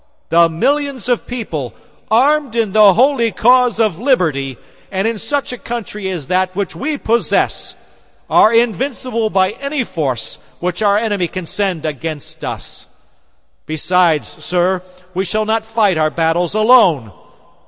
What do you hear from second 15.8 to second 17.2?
our battles alone.